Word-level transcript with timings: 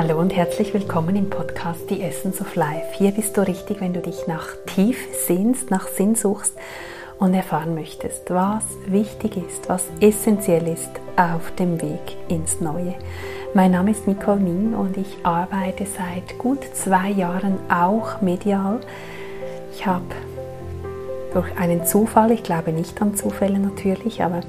Hallo 0.00 0.20
und 0.20 0.30
herzlich 0.32 0.72
willkommen 0.74 1.16
im 1.16 1.28
Podcast 1.28 1.90
Die 1.90 2.02
Essence 2.02 2.40
of 2.40 2.54
Life. 2.54 2.86
Hier 2.92 3.10
bist 3.10 3.36
du 3.36 3.40
richtig, 3.44 3.80
wenn 3.80 3.92
du 3.92 4.00
dich 4.00 4.28
nach 4.28 4.46
tief 4.64 4.96
sehnst, 5.26 5.72
nach 5.72 5.88
Sinn 5.88 6.14
suchst 6.14 6.54
und 7.18 7.34
erfahren 7.34 7.74
möchtest, 7.74 8.30
was 8.30 8.62
wichtig 8.86 9.36
ist, 9.38 9.68
was 9.68 9.82
essentiell 9.98 10.68
ist 10.68 10.88
auf 11.16 11.52
dem 11.56 11.82
Weg 11.82 12.16
ins 12.28 12.60
Neue. 12.60 12.94
Mein 13.54 13.72
Name 13.72 13.90
ist 13.90 14.06
Nicole 14.06 14.38
Min 14.38 14.72
und 14.72 14.96
ich 14.96 15.16
arbeite 15.24 15.84
seit 15.84 16.38
gut 16.38 16.62
zwei 16.74 17.10
Jahren 17.10 17.58
auch 17.68 18.20
medial. 18.20 18.78
Ich 19.72 19.84
habe 19.84 20.14
durch 21.32 21.58
einen 21.58 21.84
Zufall, 21.84 22.30
ich 22.30 22.44
glaube 22.44 22.70
nicht 22.70 23.02
an 23.02 23.16
Zufälle 23.16 23.58
natürlich, 23.58 24.22
aber 24.22 24.42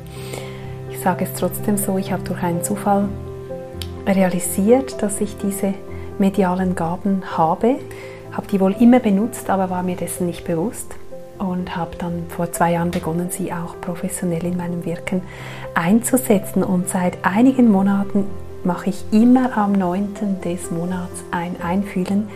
ich 0.92 1.00
sage 1.00 1.26
es 1.26 1.34
trotzdem 1.34 1.76
so, 1.76 1.98
ich 1.98 2.12
habe 2.12 2.22
durch 2.22 2.44
einen 2.44 2.64
Zufall 2.64 3.10
realisiert, 4.14 5.02
dass 5.02 5.22
ich 5.22 5.38
diese 5.38 5.74
medialen 6.18 6.76
Gaben 6.76 7.24
habe, 7.38 7.76
habe 8.32 8.48
die 8.48 8.60
wohl 8.60 8.76
immer 8.80 9.00
benutzt, 9.00 9.50
aber 9.50 9.70
war 9.70 9.84
mir 9.84 9.96
dessen 9.96 10.28
nicht 10.28 10.46
bewusst 10.46 10.96
und 11.40 11.76
habe 11.76 11.96
dann 11.98 12.24
vor 12.28 12.52
zwei 12.52 12.74
Jahren 12.74 12.92
begonnen, 12.92 13.30
sie 13.30 13.52
auch 13.52 13.80
professionell 13.82 14.46
in 14.46 14.58
meinem 14.58 14.86
Wirken 14.86 15.22
einzusetzen. 15.74 16.64
Und 16.64 16.90
seit 16.90 17.24
einigen 17.24 17.72
Monaten 17.72 18.26
mache 18.64 18.90
ich 18.90 19.06
immer 19.12 19.58
am 19.58 19.72
9. 19.72 20.42
des 20.44 20.70
Monats 20.70 21.24
ein 21.32 21.56
Einfühlen 21.62 22.28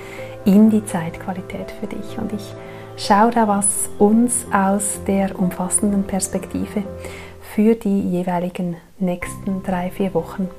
in 0.45 0.69
die 0.69 0.85
Zeitqualität 0.85 1.71
für 1.79 1.87
dich. 1.87 2.17
Und 2.17 2.31
ich 2.33 2.53
schaue 2.97 3.31
da, 3.31 3.47
was 3.47 3.89
uns 3.99 4.45
aus 4.53 4.99
der 5.05 5.37
umfassenden 5.37 6.03
Perspektive 6.03 6.83
für 7.53 7.75
die 7.75 7.99
jeweiligen 7.99 8.77
nächsten 8.99 9.63
drei, 9.63 9.91
vier 9.91 10.13
Wochen 10.13 10.49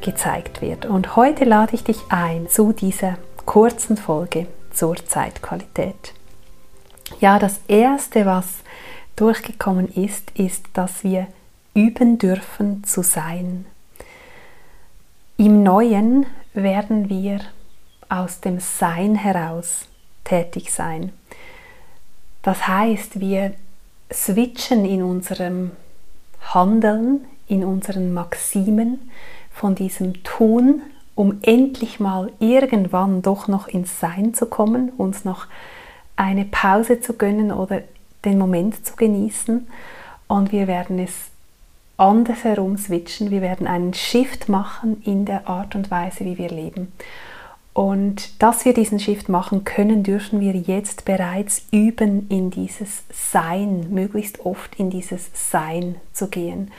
gezeigt 0.00 0.62
wird. 0.62 0.86
Und 0.86 1.16
heute 1.16 1.44
lade 1.44 1.74
ich 1.74 1.84
dich 1.84 1.98
ein 2.08 2.48
zu 2.48 2.72
dieser 2.72 3.18
kurzen 3.44 3.96
Folge 3.96 4.46
zur 4.72 4.96
Zeitqualität. 4.96 6.14
Ja, 7.20 7.38
das 7.38 7.60
Erste, 7.68 8.26
was 8.26 8.46
durchgekommen 9.14 9.88
ist, 9.88 10.30
ist, 10.32 10.66
dass 10.74 11.04
wir 11.04 11.26
üben 11.74 12.18
dürfen 12.18 12.84
zu 12.84 13.02
sein. 13.02 13.66
Im 15.36 15.62
Neuen 15.62 16.26
werden 16.54 17.08
wir 17.08 17.40
aus 18.08 18.40
dem 18.40 18.60
Sein 18.60 19.14
heraus 19.14 19.86
tätig 20.24 20.72
sein. 20.72 21.12
Das 22.42 22.66
heißt, 22.66 23.20
wir 23.20 23.54
switchen 24.12 24.84
in 24.84 25.02
unserem 25.02 25.72
Handeln, 26.54 27.24
in 27.48 27.64
unseren 27.64 28.14
Maximen 28.14 29.10
von 29.56 29.74
diesem 29.74 30.22
Tun, 30.22 30.82
um 31.14 31.38
endlich 31.40 31.98
mal 31.98 32.30
irgendwann 32.38 33.22
doch 33.22 33.48
noch 33.48 33.68
ins 33.68 33.98
Sein 34.00 34.34
zu 34.34 34.46
kommen, 34.46 34.90
uns 34.98 35.24
noch 35.24 35.46
eine 36.14 36.44
Pause 36.44 37.00
zu 37.00 37.14
gönnen 37.14 37.50
oder 37.50 37.82
den 38.24 38.38
Moment 38.38 38.86
zu 38.86 38.96
genießen. 38.96 39.66
Und 40.28 40.52
wir 40.52 40.66
werden 40.66 40.98
es 40.98 41.12
andersherum 41.96 42.76
switchen. 42.76 43.30
Wir 43.30 43.40
werden 43.40 43.66
einen 43.66 43.94
Shift 43.94 44.50
machen 44.50 45.02
in 45.04 45.24
der 45.24 45.48
Art 45.48 45.74
und 45.74 45.90
Weise, 45.90 46.26
wie 46.26 46.36
wir 46.36 46.50
leben. 46.50 46.92
Und 47.72 48.42
dass 48.42 48.64
wir 48.64 48.74
diesen 48.74 48.98
Shift 49.00 49.28
machen 49.28 49.64
können, 49.64 50.02
dürfen 50.02 50.40
wir 50.40 50.52
jetzt 50.52 51.04
bereits 51.04 51.62
üben, 51.70 52.26
in 52.28 52.50
dieses 52.50 53.04
Sein, 53.10 53.88
möglichst 53.90 54.44
oft 54.44 54.74
in 54.76 54.90
dieses 54.90 55.30
Sein 55.34 55.96
zu 56.12 56.28
gehen, 56.28 56.70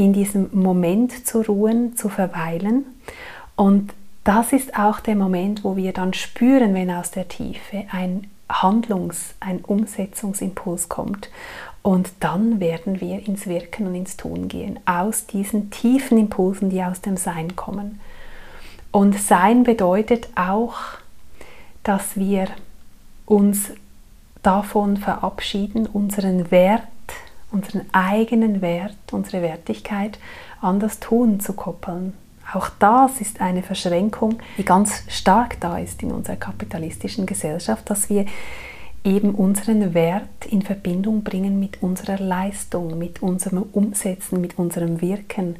in 0.00 0.14
diesem 0.14 0.48
Moment 0.52 1.26
zu 1.26 1.42
ruhen, 1.42 1.94
zu 1.94 2.08
verweilen. 2.08 2.86
Und 3.54 3.92
das 4.24 4.54
ist 4.54 4.78
auch 4.78 5.00
der 5.00 5.14
Moment, 5.14 5.62
wo 5.62 5.76
wir 5.76 5.92
dann 5.92 6.14
spüren, 6.14 6.72
wenn 6.72 6.90
aus 6.90 7.10
der 7.10 7.28
Tiefe 7.28 7.84
ein 7.92 8.26
Handlungs-, 8.48 9.34
ein 9.40 9.58
Umsetzungsimpuls 9.58 10.88
kommt. 10.88 11.28
Und 11.82 12.12
dann 12.20 12.60
werden 12.60 13.02
wir 13.02 13.26
ins 13.26 13.46
Wirken 13.46 13.86
und 13.86 13.94
ins 13.94 14.16
Tun 14.16 14.48
gehen, 14.48 14.80
aus 14.86 15.26
diesen 15.26 15.70
tiefen 15.70 16.16
Impulsen, 16.16 16.70
die 16.70 16.82
aus 16.82 17.02
dem 17.02 17.18
Sein 17.18 17.54
kommen. 17.54 18.00
Und 18.92 19.18
Sein 19.20 19.64
bedeutet 19.64 20.30
auch, 20.34 20.76
dass 21.82 22.16
wir 22.16 22.48
uns 23.26 23.72
davon 24.42 24.96
verabschieden, 24.96 25.86
unseren 25.86 26.50
Wert, 26.50 26.84
unseren 27.52 27.82
eigenen 27.92 28.60
Wert, 28.60 28.96
unsere 29.12 29.42
Wertigkeit 29.42 30.18
an 30.60 30.80
das 30.80 31.00
Tun 31.00 31.40
zu 31.40 31.52
koppeln. 31.54 32.14
Auch 32.52 32.68
das 32.78 33.20
ist 33.20 33.40
eine 33.40 33.62
Verschränkung, 33.62 34.38
die 34.58 34.64
ganz 34.64 35.04
stark 35.08 35.60
da 35.60 35.78
ist 35.78 36.02
in 36.02 36.10
unserer 36.10 36.36
kapitalistischen 36.36 37.26
Gesellschaft, 37.26 37.88
dass 37.88 38.10
wir 38.10 38.26
eben 39.04 39.34
unseren 39.34 39.94
Wert 39.94 40.46
in 40.48 40.62
Verbindung 40.62 41.22
bringen 41.22 41.60
mit 41.60 41.82
unserer 41.82 42.18
Leistung, 42.18 42.98
mit 42.98 43.22
unserem 43.22 43.62
Umsetzen, 43.62 44.40
mit 44.40 44.58
unserem 44.58 45.00
Wirken 45.00 45.56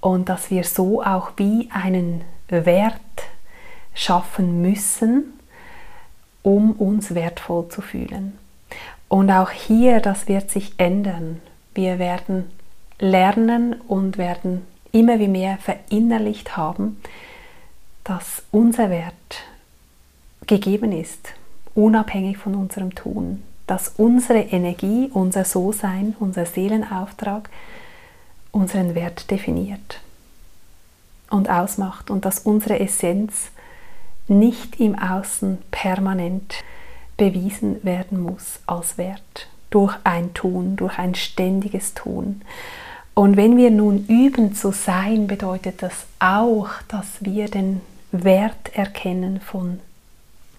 und 0.00 0.28
dass 0.28 0.50
wir 0.50 0.64
so 0.64 1.02
auch 1.02 1.32
wie 1.36 1.68
einen 1.72 2.22
Wert 2.48 2.94
schaffen 3.94 4.60
müssen, 4.60 5.34
um 6.42 6.72
uns 6.72 7.14
wertvoll 7.14 7.68
zu 7.68 7.80
fühlen. 7.80 8.38
Und 9.08 9.30
auch 9.30 9.50
hier, 9.50 10.00
das 10.00 10.28
wird 10.28 10.50
sich 10.50 10.74
ändern. 10.78 11.40
Wir 11.74 11.98
werden 11.98 12.50
lernen 12.98 13.80
und 13.88 14.18
werden 14.18 14.62
immer 14.92 15.18
wie 15.18 15.28
mehr 15.28 15.58
verinnerlicht 15.58 16.56
haben, 16.56 17.00
dass 18.04 18.42
unser 18.50 18.90
Wert 18.90 19.14
gegeben 20.46 20.92
ist, 20.92 21.34
unabhängig 21.74 22.38
von 22.38 22.54
unserem 22.54 22.94
Tun, 22.94 23.42
dass 23.66 23.94
unsere 23.96 24.40
Energie, 24.40 25.10
unser 25.12 25.44
So-Sein, 25.44 26.14
unser 26.20 26.46
Seelenauftrag 26.46 27.48
unseren 28.52 28.94
Wert 28.94 29.30
definiert 29.30 30.00
und 31.28 31.50
ausmacht 31.50 32.10
und 32.10 32.24
dass 32.24 32.40
unsere 32.40 32.78
Essenz 32.78 33.50
nicht 34.28 34.78
im 34.78 34.96
Außen 34.96 35.58
permanent 35.70 36.54
bewiesen 37.16 37.82
werden 37.84 38.20
muss 38.20 38.60
als 38.66 38.98
Wert 38.98 39.48
durch 39.70 39.96
ein 40.04 40.34
Tun, 40.34 40.76
durch 40.76 40.98
ein 40.98 41.14
ständiges 41.14 41.94
Tun. 41.94 42.42
Und 43.14 43.36
wenn 43.36 43.56
wir 43.56 43.70
nun 43.70 44.06
üben 44.06 44.54
zu 44.54 44.72
sein, 44.72 45.26
bedeutet 45.26 45.82
das 45.82 46.06
auch, 46.18 46.68
dass 46.88 47.06
wir 47.20 47.46
den 47.46 47.80
Wert 48.10 48.74
erkennen 48.74 49.40
von 49.40 49.80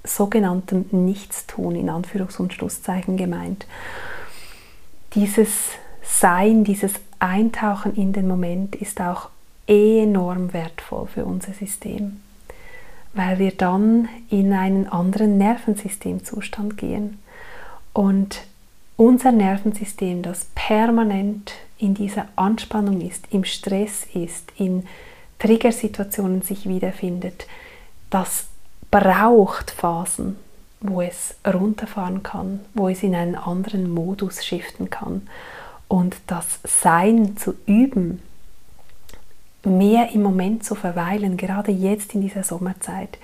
sogenanntem 0.03 0.85
Nichtstun, 0.91 1.75
in 1.75 1.89
Anführungs- 1.89 2.39
und 2.39 2.53
Schlusszeichen 2.53 3.17
gemeint. 3.17 3.65
Dieses 5.13 5.49
Sein, 6.03 6.63
dieses 6.63 6.93
Eintauchen 7.19 7.95
in 7.95 8.13
den 8.13 8.27
Moment 8.27 8.75
ist 8.75 9.01
auch 9.01 9.29
enorm 9.67 10.53
wertvoll 10.53 11.07
für 11.07 11.25
unser 11.25 11.53
System, 11.53 12.21
weil 13.15 13.39
wir 13.39 13.51
dann 13.51 14.09
in 14.29 14.53
einen 14.53 14.87
anderen 14.87 15.37
Nervensystemzustand 15.37 16.77
gehen. 16.77 17.17
Und 17.93 18.41
unser 18.97 19.31
Nervensystem, 19.31 20.21
das 20.21 20.47
permanent 20.53 21.53
in 21.77 21.93
dieser 21.93 22.27
Anspannung 22.35 23.01
ist, 23.01 23.25
im 23.31 23.45
Stress 23.45 24.05
ist, 24.13 24.51
in 24.57 24.83
Triggersituationen 25.39 26.41
sich 26.41 26.67
wiederfindet, 26.67 27.47
das 28.09 28.47
braucht 28.91 29.71
Phasen, 29.71 30.35
wo 30.81 31.01
es 31.01 31.35
runterfahren 31.45 32.21
kann, 32.21 32.61
wo 32.73 32.89
es 32.89 33.01
in 33.01 33.15
einen 33.15 33.35
anderen 33.35 33.89
Modus 33.89 34.45
shiften 34.45 34.89
kann. 34.89 35.27
Und 35.87 36.15
das 36.27 36.59
Sein 36.63 37.37
zu 37.37 37.55
üben, 37.65 38.21
mehr 39.65 40.11
im 40.11 40.21
Moment 40.21 40.63
zu 40.63 40.75
verweilen, 40.75 41.37
gerade 41.37 41.71
jetzt 41.71 42.15
in 42.15 42.21
dieser 42.21 42.43
Sommerzeit, 42.43 43.17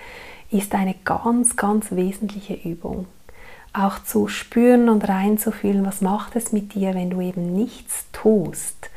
ist 0.52 0.76
eine 0.76 0.96
ganz, 1.06 1.56
ganz 1.56 1.92
wesentliche 1.92 2.54
Übung 2.54 3.08
auch 3.74 4.04
zu 4.04 4.28
spüren 4.28 4.90
und 4.90 5.08
reinzufühlen, 5.08 5.86
was 5.86 6.02
macht 6.02 6.36
es 6.36 6.52
mit 6.52 6.74
dir, 6.74 6.94
wenn 6.94 7.10
du 7.10 7.22
eben 7.22 7.54
nichts 7.54 8.06
tust. 8.12 8.90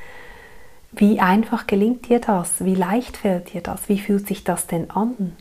Wie 0.92 1.20
einfach 1.20 1.66
gelingt 1.66 2.08
dir 2.08 2.20
das? 2.20 2.64
Wie 2.64 2.74
leicht 2.74 3.16
fällt 3.16 3.52
dir 3.52 3.60
das? 3.60 3.88
Wie 3.88 3.98
fühlt 3.98 4.26
sich 4.26 4.44
das 4.44 4.66
denn 4.66 4.90
an? 4.90 5.36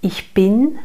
Ich 0.00 0.34
bin 0.34 0.78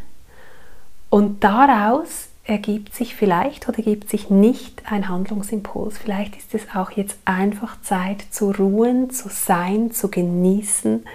und 1.10 1.44
daraus 1.44 2.29
ergibt 2.50 2.96
sich 2.96 3.16
vielleicht 3.16 3.70
oder 3.70 3.78
ergibt 3.78 4.10
sich 4.10 4.30
nicht 4.30 4.82
ein 4.92 5.08
Handlungsimpuls. 5.08 5.98
Vielleicht 6.00 6.36
ist 6.36 6.56
es 6.56 6.64
auch 6.74 6.92
jetzt 6.92 7.18
einfach 7.24 7.80
Zeit 7.82 8.26
zu 8.32 8.52
ruhen, 8.52 9.12
zu 9.12 9.30
sein, 9.30 9.92
zu 9.92 10.10
genießen, 10.10 11.06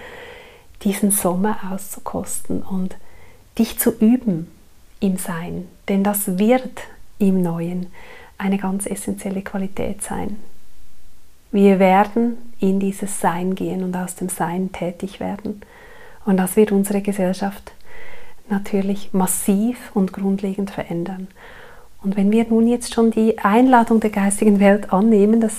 diesen 0.83 1.11
Sommer 1.11 1.57
auszukosten 1.71 2.61
und 2.61 2.95
dich 3.59 3.77
zu 3.79 3.91
üben, 3.91 4.47
im 5.01 5.17
Sein, 5.17 5.67
denn 5.89 6.03
das 6.03 6.37
wird 6.37 6.81
im 7.19 7.41
Neuen 7.41 7.87
eine 8.37 8.57
ganz 8.57 8.85
essentielle 8.85 9.41
Qualität 9.41 10.01
sein. 10.01 10.37
Wir 11.51 11.79
werden 11.79 12.37
in 12.59 12.79
dieses 12.79 13.19
Sein 13.19 13.55
gehen 13.55 13.83
und 13.83 13.95
aus 13.95 14.15
dem 14.15 14.29
Sein 14.29 14.71
tätig 14.71 15.19
werden. 15.19 15.61
Und 16.25 16.37
das 16.37 16.55
wird 16.55 16.71
unsere 16.71 17.01
Gesellschaft 17.01 17.71
natürlich 18.49 19.13
massiv 19.13 19.91
und 19.93 20.13
grundlegend 20.13 20.71
verändern. 20.71 21.27
Und 22.01 22.15
wenn 22.15 22.31
wir 22.31 22.45
nun 22.45 22.67
jetzt 22.67 22.93
schon 22.93 23.11
die 23.11 23.39
Einladung 23.39 23.99
der 23.99 24.11
geistigen 24.11 24.59
Welt 24.59 24.93
annehmen, 24.93 25.41
das, 25.41 25.55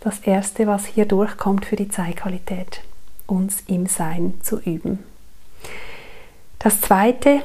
das 0.00 0.20
Erste, 0.20 0.66
was 0.66 0.86
hier 0.86 1.04
durchkommt 1.04 1.66
für 1.66 1.76
die 1.76 1.88
Zeitqualität, 1.88 2.80
uns 3.26 3.62
im 3.66 3.86
Sein 3.86 4.34
zu 4.42 4.58
üben. 4.58 5.00
Das 6.58 6.80
Zweite, 6.80 7.42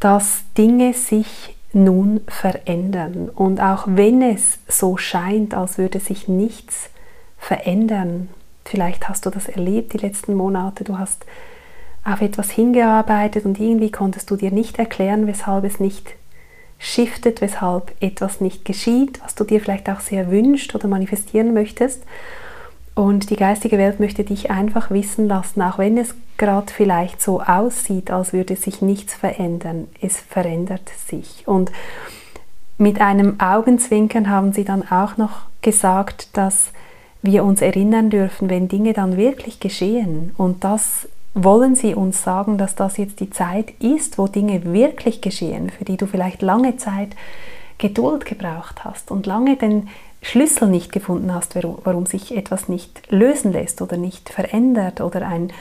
dass 0.00 0.44
Dinge 0.56 0.94
sich 0.94 1.54
nun 1.72 2.20
verändern. 2.28 3.28
Und 3.28 3.60
auch 3.60 3.84
wenn 3.86 4.22
es 4.22 4.58
so 4.68 4.96
scheint, 4.96 5.54
als 5.54 5.78
würde 5.78 6.00
sich 6.00 6.28
nichts 6.28 6.90
verändern, 7.38 8.28
vielleicht 8.64 9.08
hast 9.08 9.26
du 9.26 9.30
das 9.30 9.48
erlebt 9.48 9.92
die 9.92 9.98
letzten 9.98 10.34
Monate, 10.34 10.84
du 10.84 10.98
hast 10.98 11.24
auf 12.04 12.20
etwas 12.20 12.50
hingearbeitet 12.50 13.44
und 13.44 13.60
irgendwie 13.60 13.90
konntest 13.90 14.30
du 14.30 14.36
dir 14.36 14.50
nicht 14.50 14.78
erklären, 14.78 15.26
weshalb 15.26 15.64
es 15.64 15.78
nicht 15.78 16.14
shiftet, 16.78 17.40
weshalb 17.40 17.92
etwas 18.00 18.40
nicht 18.40 18.64
geschieht, 18.64 19.20
was 19.22 19.36
du 19.36 19.44
dir 19.44 19.60
vielleicht 19.60 19.88
auch 19.88 20.00
sehr 20.00 20.30
wünscht 20.30 20.74
oder 20.74 20.88
manifestieren 20.88 21.54
möchtest. 21.54 22.02
Und 22.94 23.30
die 23.30 23.36
geistige 23.36 23.78
Welt 23.78 24.00
möchte 24.00 24.24
dich 24.24 24.50
einfach 24.50 24.90
wissen 24.90 25.28
lassen, 25.28 25.62
auch 25.62 25.78
wenn 25.78 25.96
es 25.96 26.14
gerade 26.36 26.70
vielleicht 26.72 27.22
so 27.22 27.40
aussieht, 27.40 28.10
als 28.10 28.32
würde 28.32 28.56
sich 28.56 28.82
nichts 28.82 29.14
verändern. 29.14 29.86
Es 30.00 30.18
verändert 30.18 30.90
sich. 31.06 31.44
Und 31.46 31.70
mit 32.78 33.00
einem 33.00 33.40
Augenzwinkern 33.40 34.28
haben 34.28 34.52
sie 34.52 34.64
dann 34.64 34.82
auch 34.90 35.16
noch 35.16 35.42
gesagt, 35.62 36.36
dass 36.36 36.72
wir 37.22 37.44
uns 37.44 37.62
erinnern 37.62 38.10
dürfen, 38.10 38.50
wenn 38.50 38.66
Dinge 38.66 38.92
dann 38.92 39.16
wirklich 39.16 39.60
geschehen. 39.60 40.34
Und 40.36 40.64
das 40.64 41.08
wollen 41.34 41.74
sie 41.74 41.94
uns 41.94 42.22
sagen, 42.22 42.58
dass 42.58 42.74
das 42.74 42.96
jetzt 42.96 43.20
die 43.20 43.30
Zeit 43.30 43.70
ist, 43.80 44.18
wo 44.18 44.26
Dinge 44.26 44.64
wirklich 44.72 45.20
geschehen, 45.20 45.70
für 45.70 45.84
die 45.84 45.96
du 45.96 46.06
vielleicht 46.06 46.42
lange 46.42 46.76
Zeit 46.76 47.16
Geduld 47.78 48.26
gebraucht 48.26 48.84
hast 48.84 49.10
und 49.10 49.26
lange 49.26 49.56
den 49.56 49.88
Schlüssel 50.20 50.68
nicht 50.68 50.92
gefunden 50.92 51.34
hast, 51.34 51.56
warum 51.56 52.06
sich 52.06 52.36
etwas 52.36 52.68
nicht 52.68 53.10
lösen 53.10 53.52
lässt 53.52 53.82
oder 53.82 53.96
nicht 53.96 54.28
verändert 54.28 55.00
oder 55.00 55.26
ein, 55.26 55.52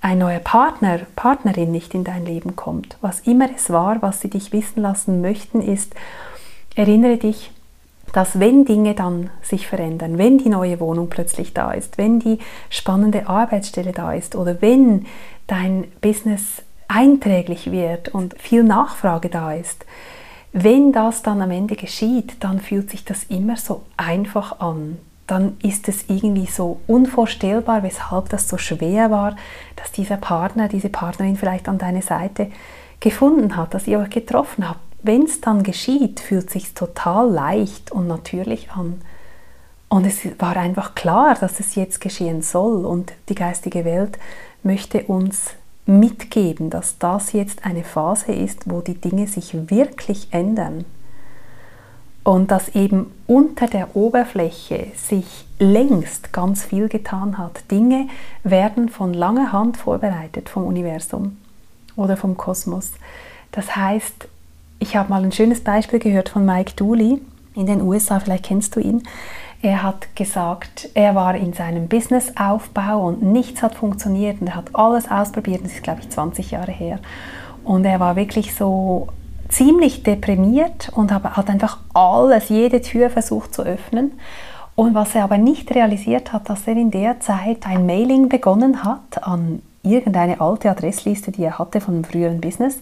ein 0.00 0.18
neuer 0.18 0.38
Partner, 0.38 1.00
Partnerin 1.16 1.72
nicht 1.72 1.94
in 1.94 2.04
dein 2.04 2.24
Leben 2.24 2.54
kommt. 2.54 2.96
Was 3.00 3.20
immer 3.20 3.48
es 3.54 3.70
war, 3.70 4.02
was 4.02 4.20
sie 4.20 4.30
dich 4.30 4.52
wissen 4.52 4.82
lassen 4.82 5.20
möchten, 5.20 5.60
ist, 5.60 5.94
erinnere 6.76 7.16
dich, 7.16 7.50
dass 8.14 8.38
wenn 8.38 8.64
Dinge 8.64 8.94
dann 8.94 9.30
sich 9.42 9.66
verändern, 9.66 10.18
wenn 10.18 10.38
die 10.38 10.48
neue 10.48 10.78
Wohnung 10.78 11.10
plötzlich 11.10 11.52
da 11.52 11.72
ist, 11.72 11.98
wenn 11.98 12.20
die 12.20 12.38
spannende 12.70 13.28
Arbeitsstelle 13.28 13.90
da 13.90 14.12
ist 14.12 14.36
oder 14.36 14.62
wenn 14.62 15.06
dein 15.48 15.88
Business 16.00 16.62
einträglich 16.86 17.72
wird 17.72 18.10
und 18.10 18.40
viel 18.40 18.62
Nachfrage 18.62 19.28
da 19.30 19.52
ist, 19.52 19.84
wenn 20.52 20.92
das 20.92 21.22
dann 21.22 21.42
am 21.42 21.50
Ende 21.50 21.74
geschieht, 21.74 22.36
dann 22.38 22.60
fühlt 22.60 22.88
sich 22.88 23.04
das 23.04 23.24
immer 23.24 23.56
so 23.56 23.82
einfach 23.96 24.60
an. 24.60 24.98
Dann 25.26 25.56
ist 25.64 25.88
es 25.88 26.04
irgendwie 26.06 26.46
so 26.46 26.78
unvorstellbar, 26.86 27.82
weshalb 27.82 28.28
das 28.28 28.48
so 28.48 28.58
schwer 28.58 29.10
war, 29.10 29.34
dass 29.74 29.90
dieser 29.90 30.18
Partner, 30.18 30.68
diese 30.68 30.88
Partnerin 30.88 31.34
vielleicht 31.34 31.68
an 31.68 31.78
deine 31.78 32.02
Seite 32.02 32.52
gefunden 33.00 33.56
hat, 33.56 33.74
dass 33.74 33.88
ihr 33.88 33.98
euch 33.98 34.10
getroffen 34.10 34.68
habt. 34.68 34.78
Wenn 35.04 35.24
es 35.24 35.42
dann 35.42 35.62
geschieht, 35.62 36.18
fühlt 36.18 36.48
sich 36.48 36.72
total 36.72 37.30
leicht 37.30 37.92
und 37.92 38.08
natürlich 38.08 38.70
an. 38.70 39.02
Und 39.90 40.06
es 40.06 40.20
war 40.38 40.56
einfach 40.56 40.94
klar, 40.94 41.36
dass 41.38 41.60
es 41.60 41.74
jetzt 41.74 42.00
geschehen 42.00 42.40
soll 42.40 42.86
und 42.86 43.12
die 43.28 43.34
geistige 43.34 43.84
Welt 43.84 44.18
möchte 44.62 45.02
uns 45.02 45.50
mitgeben, 45.84 46.70
dass 46.70 46.96
das 46.98 47.32
jetzt 47.32 47.66
eine 47.66 47.84
Phase 47.84 48.32
ist, 48.32 48.62
wo 48.70 48.80
die 48.80 48.94
Dinge 48.94 49.26
sich 49.26 49.68
wirklich 49.68 50.28
ändern 50.30 50.86
und 52.22 52.50
dass 52.50 52.70
eben 52.70 53.12
unter 53.26 53.66
der 53.66 53.94
Oberfläche 53.94 54.86
sich 54.96 55.44
längst 55.58 56.32
ganz 56.32 56.64
viel 56.64 56.88
getan 56.88 57.36
hat. 57.36 57.70
Dinge 57.70 58.08
werden 58.42 58.88
von 58.88 59.12
langer 59.12 59.52
Hand 59.52 59.76
vorbereitet 59.76 60.48
vom 60.48 60.64
Universum 60.64 61.36
oder 61.94 62.16
vom 62.16 62.38
Kosmos. 62.38 62.92
Das 63.52 63.76
heißt, 63.76 64.28
ich 64.78 64.96
habe 64.96 65.10
mal 65.10 65.22
ein 65.22 65.32
schönes 65.32 65.62
Beispiel 65.62 65.98
gehört 65.98 66.28
von 66.28 66.44
Mike 66.44 66.72
Dooley 66.76 67.20
in 67.54 67.66
den 67.66 67.82
USA, 67.82 68.20
vielleicht 68.20 68.44
kennst 68.44 68.76
du 68.76 68.80
ihn. 68.80 69.02
Er 69.62 69.82
hat 69.82 70.14
gesagt, 70.14 70.90
er 70.92 71.14
war 71.14 71.34
in 71.34 71.54
seinem 71.54 71.88
Businessaufbau 71.88 73.06
und 73.06 73.22
nichts 73.22 73.62
hat 73.62 73.74
funktioniert 73.74 74.40
und 74.40 74.48
er 74.48 74.56
hat 74.56 74.74
alles 74.74 75.10
ausprobiert. 75.10 75.64
Das 75.64 75.72
ist, 75.72 75.82
glaube 75.82 76.00
ich, 76.02 76.10
20 76.10 76.50
Jahre 76.50 76.72
her. 76.72 76.98
Und 77.64 77.86
er 77.86 77.98
war 77.98 78.14
wirklich 78.14 78.54
so 78.54 79.08
ziemlich 79.48 80.02
deprimiert 80.02 80.90
und 80.94 81.12
hat 81.12 81.48
einfach 81.48 81.78
alles, 81.94 82.50
jede 82.50 82.82
Tür 82.82 83.08
versucht 83.08 83.54
zu 83.54 83.62
öffnen. 83.62 84.12
Und 84.74 84.94
was 84.94 85.14
er 85.14 85.24
aber 85.24 85.38
nicht 85.38 85.74
realisiert 85.74 86.32
hat, 86.32 86.50
dass 86.50 86.66
er 86.66 86.76
in 86.76 86.90
der 86.90 87.20
Zeit 87.20 87.66
ein 87.66 87.86
Mailing 87.86 88.28
begonnen 88.28 88.84
hat 88.84 89.22
an 89.22 89.62
irgendeine 89.84 90.40
alte 90.40 90.70
Adressliste, 90.70 91.32
die 91.32 91.44
er 91.44 91.58
hatte 91.58 91.80
von 91.80 91.94
einem 91.94 92.04
früheren 92.04 92.40
Business 92.40 92.78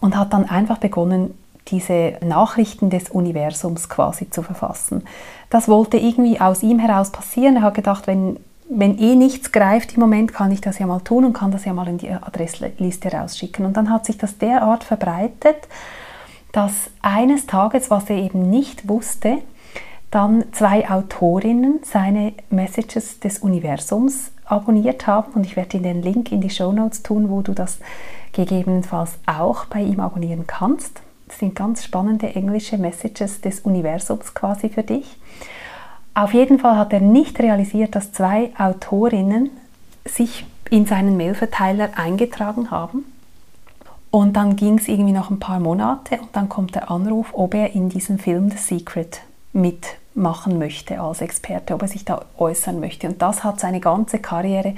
und 0.00 0.16
hat 0.16 0.32
dann 0.32 0.48
einfach 0.48 0.78
begonnen, 0.78 1.34
diese 1.68 2.14
Nachrichten 2.24 2.90
des 2.90 3.10
Universums 3.10 3.88
quasi 3.88 4.30
zu 4.30 4.42
verfassen. 4.42 5.04
Das 5.50 5.68
wollte 5.68 5.98
irgendwie 5.98 6.40
aus 6.40 6.62
ihm 6.62 6.78
heraus 6.78 7.10
passieren. 7.10 7.56
Er 7.56 7.62
hat 7.62 7.74
gedacht, 7.74 8.06
wenn, 8.06 8.38
wenn 8.70 8.98
eh 8.98 9.14
nichts 9.14 9.52
greift 9.52 9.94
im 9.94 10.00
Moment, 10.00 10.32
kann 10.32 10.50
ich 10.50 10.60
das 10.60 10.78
ja 10.78 10.86
mal 10.86 11.00
tun 11.00 11.24
und 11.24 11.32
kann 11.32 11.50
das 11.50 11.64
ja 11.64 11.72
mal 11.72 11.88
in 11.88 11.98
die 11.98 12.10
Adressliste 12.10 13.12
rausschicken. 13.12 13.66
Und 13.66 13.76
dann 13.76 13.90
hat 13.90 14.06
sich 14.06 14.18
das 14.18 14.38
derart 14.38 14.84
verbreitet, 14.84 15.68
dass 16.52 16.90
eines 17.02 17.46
Tages, 17.46 17.90
was 17.90 18.08
er 18.08 18.16
eben 18.16 18.48
nicht 18.48 18.88
wusste, 18.88 19.38
dann 20.10 20.44
zwei 20.52 20.88
Autorinnen 20.90 21.80
seine 21.82 22.32
Messages 22.48 23.20
des 23.20 23.40
Universums 23.40 24.30
abonniert 24.48 25.06
haben. 25.06 25.32
Und 25.32 25.44
ich 25.44 25.56
werde 25.56 25.78
dir 25.78 25.82
den 25.82 26.02
Link 26.02 26.32
in 26.32 26.40
die 26.40 26.50
Show 26.50 26.72
Notes 26.72 27.02
tun, 27.02 27.30
wo 27.30 27.42
du 27.42 27.52
das 27.52 27.78
gegebenenfalls 28.32 29.18
auch 29.26 29.66
bei 29.66 29.80
ihm 29.80 30.00
abonnieren 30.00 30.46
kannst. 30.46 31.00
Das 31.26 31.38
sind 31.38 31.54
ganz 31.54 31.84
spannende 31.84 32.34
englische 32.34 32.78
Messages 32.78 33.40
des 33.40 33.60
Universums 33.60 34.34
quasi 34.34 34.68
für 34.68 34.82
dich. 34.82 35.18
Auf 36.14 36.34
jeden 36.34 36.58
Fall 36.58 36.76
hat 36.76 36.92
er 36.92 37.00
nicht 37.00 37.38
realisiert, 37.38 37.94
dass 37.94 38.12
zwei 38.12 38.50
Autorinnen 38.58 39.50
sich 40.04 40.46
in 40.70 40.86
seinen 40.86 41.16
Mailverteiler 41.16 41.90
eingetragen 41.96 42.70
haben. 42.70 43.04
Und 44.10 44.36
dann 44.36 44.56
ging 44.56 44.78
es 44.78 44.88
irgendwie 44.88 45.12
noch 45.12 45.30
ein 45.30 45.38
paar 45.38 45.60
Monate 45.60 46.18
und 46.20 46.34
dann 46.34 46.48
kommt 46.48 46.74
der 46.74 46.90
Anruf, 46.90 47.28
ob 47.34 47.54
er 47.54 47.74
in 47.74 47.90
diesem 47.90 48.18
Film 48.18 48.50
The 48.50 48.56
Secret 48.56 49.20
mitmachen 50.18 50.58
möchte 50.58 51.00
als 51.00 51.20
Experte, 51.20 51.74
ob 51.74 51.82
er 51.82 51.88
sich 51.88 52.04
da 52.04 52.22
äußern 52.36 52.80
möchte. 52.80 53.06
Und 53.06 53.22
das 53.22 53.44
hat 53.44 53.60
seine 53.60 53.80
ganze 53.80 54.18
Karriere 54.18 54.74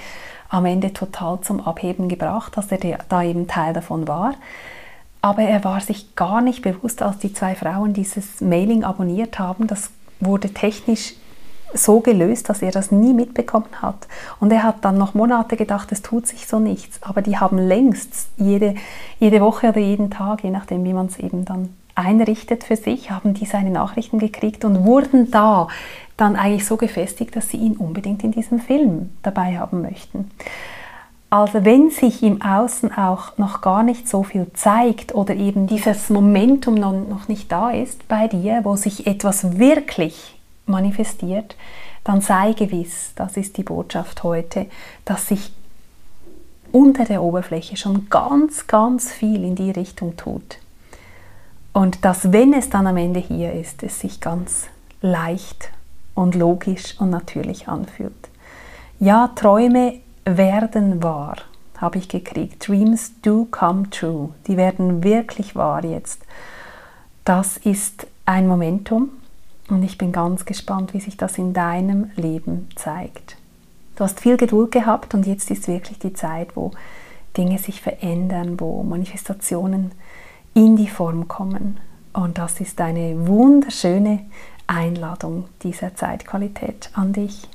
am 0.51 0.67
Ende 0.67 0.93
total 0.93 1.41
zum 1.41 1.61
Abheben 1.61 2.09
gebracht, 2.09 2.57
dass 2.57 2.71
er 2.71 2.99
da 3.09 3.23
eben 3.23 3.49
Teil 3.49 3.73
davon 3.73 4.07
war. 4.07 4.35
Aber 5.23 5.43
er 5.43 5.65
war 5.65 5.81
sich 5.81 6.15
gar 6.15 6.41
nicht 6.41 6.63
bewusst, 6.63 7.03
als 7.03 7.19
die 7.19 7.33
zwei 7.33 7.55
Frauen 7.55 7.95
dieses 7.95 8.41
Mailing 8.41 8.85
abonniert 8.85 9.39
haben. 9.39 9.67
Das 9.67 9.91
wurde 10.19 10.51
technisch 10.51 11.15
so 11.73 12.01
gelöst, 12.01 12.49
dass 12.49 12.63
er 12.63 12.73
das 12.73 12.91
nie 12.91 13.15
mitbekommen 13.15 13.81
hat. 13.81 14.09
Und 14.41 14.51
er 14.51 14.63
hat 14.63 14.85
dann 14.85 14.99
noch 14.99 15.15
Monate 15.15 15.57
gedacht, 15.57 15.93
es 15.93 16.03
tut 16.03 16.27
sich 16.27 16.47
so 16.47 16.59
nichts. 16.59 17.03
Aber 17.03 17.23
die 17.23 17.39
haben 17.39 17.59
längst 17.59 18.29
jede, 18.37 18.75
jede 19.19 19.41
Woche 19.41 19.69
oder 19.69 19.81
jeden 19.81 20.11
Tag, 20.11 20.43
je 20.43 20.51
nachdem, 20.51 20.85
wie 20.85 20.95
man 20.95 21.07
es 21.07 21.19
eben 21.19 21.45
dann 21.45 21.75
einrichtet 22.01 22.65
für 22.65 22.77
sich, 22.77 23.11
haben 23.11 23.35
die 23.35 23.47
seine 23.47 23.71
Nachrichten 23.71 24.19
gekriegt 24.19 24.65
und 24.65 24.85
wurden 24.85 25.31
da 25.31 25.69
dann 26.17 26.37
eigentlich 26.37 26.67
so 26.67 26.77
gefestigt, 26.77 27.35
dass 27.37 27.49
sie 27.49 27.57
ihn 27.57 27.77
unbedingt 27.77 28.25
in 28.25 28.33
diesem 28.33 28.61
Film 28.61 29.11
dabei 29.23 29.59
haben 29.59 29.83
möchten. 29.83 30.31
Also 31.31 31.65
wenn 31.65 31.91
sich 31.91 32.25
im 32.25 32.43
Außen 32.43 32.93
auch 32.93 33.39
noch 33.39 33.61
gar 33.61 33.85
nicht 33.85 34.09
so 34.09 34.25
viel 34.25 34.49
zeigt 34.53 35.15
oder 35.15 35.37
eben 35.37 35.69
dieses 35.69 36.11
Momentum 36.11 36.75
noch 36.75 37.29
nicht 37.29 37.53
da 37.53 37.71
ist 37.71 38.09
bei 38.09 38.27
dir, 38.27 38.61
wo 38.65 38.75
sich 38.75 39.07
etwas 39.07 39.59
wirklich 39.59 40.37
manifestiert, 40.67 41.55
dann 42.03 42.21
sei 42.21 42.53
gewiss, 42.53 43.13
das 43.15 43.37
ist 43.37 43.57
die 43.59 43.63
Botschaft 43.63 44.25
heute, 44.25 44.67
dass 45.05 45.29
sich 45.29 45.53
unter 46.73 47.05
der 47.05 47.23
Oberfläche 47.23 47.77
schon 47.77 48.09
ganz, 48.11 48.67
ganz 48.67 49.13
viel 49.13 49.45
in 49.45 49.55
die 49.55 49.71
Richtung 49.71 50.17
tut. 50.17 50.59
Und 51.73 52.05
dass, 52.05 52.33
wenn 52.33 52.53
es 52.53 52.69
dann 52.71 52.87
am 52.87 52.97
Ende 52.97 53.21
hier 53.21 53.53
ist, 53.53 53.83
es 53.83 54.01
sich 54.01 54.21
ganz 54.21 54.67
leicht 55.01 55.71
und 56.15 56.35
logisch 56.35 57.01
und 57.01 57.11
natürlich 57.11 57.69
anfühlt. 57.69 58.29
Ja, 58.99 59.29
Träume 59.29 60.01
werden 60.25 61.03
wahr, 61.03 61.37
habe 61.79 61.99
ich 61.99 62.09
gekriegt. 62.09 62.67
Dreams 62.69 63.13
do 63.23 63.47
come 63.51 63.89
true. 63.91 64.31
Die 64.47 64.57
werden 64.57 65.03
wirklich 65.05 65.57
wahr 65.57 65.85
jetzt. 65.85 66.21
Das 67.25 67.57
ist 67.57 68.07
ein 68.27 68.47
Momentum 68.47 69.11
und 69.69 69.83
ich 69.83 69.97
bin 69.97 70.13
ganz 70.13 70.45
gespannt, 70.45 70.93
wie 70.93 71.01
sich 71.01 71.17
das 71.17 71.39
in 71.39 71.53
deinem 71.53 72.11
Leben 72.17 72.69
zeigt. 72.75 73.37
Du 73.97 74.05
hast 74.05 74.21
viel 74.21 74.37
Geduld 74.37 74.73
gehabt 74.73 75.15
und 75.15 75.27
jetzt 75.27 75.51
ist 75.51 75.69
wirklich 75.69 75.99
die 75.99 76.13
Zeit, 76.13 76.57
wo 76.57 76.73
Dinge 77.37 77.59
sich 77.59 77.81
verändern, 77.81 78.59
wo 78.59 78.83
Manifestationen 78.83 79.93
in 80.55 80.77
die 80.77 80.89
Form 80.89 81.29
kommen. 81.29 81.79
Und 82.13 82.39
das 82.39 82.61
ist 82.61 82.81
eine 82.81 83.27
wunderschöne 83.27 84.21
Einladung 84.67 85.45
dieser 85.63 85.95
Zeitqualität 85.95 86.91
an 86.95 87.13
dich. 87.13 87.49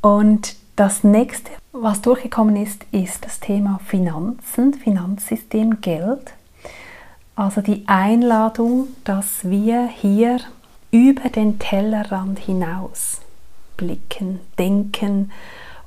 Und 0.00 0.56
das 0.76 1.04
nächste, 1.04 1.50
was 1.72 2.02
durchgekommen 2.02 2.56
ist, 2.56 2.84
ist 2.90 3.24
das 3.24 3.40
Thema 3.40 3.80
Finanzen, 3.86 4.74
Finanzsystem, 4.74 5.80
Geld. 5.80 6.34
Also 7.36 7.60
die 7.60 7.84
Einladung, 7.86 8.88
dass 9.04 9.48
wir 9.48 9.86
hier 9.88 10.40
über 10.90 11.28
den 11.28 11.58
Tellerrand 11.58 12.38
hinaus 12.38 13.20
blicken, 13.76 14.40
denken 14.58 15.32